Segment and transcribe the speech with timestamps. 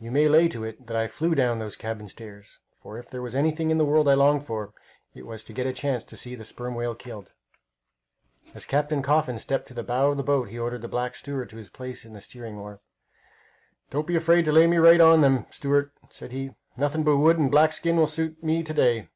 [0.00, 3.20] You may lay to it that I flew down those cabin stairs, for if there
[3.20, 4.72] was anything in the world I longed for,
[5.12, 7.32] it was to get a chance to see a sperm whale killed.
[8.54, 11.50] As Captain Coffin stepped to the bow of the boat he ordered the black steward
[11.50, 12.80] to his place at the steering oar.
[13.90, 16.52] "Don't be afraid to lay me right on to them, steward," said he.
[16.78, 19.08] "Nothing but wood and black skin will suit me to day!"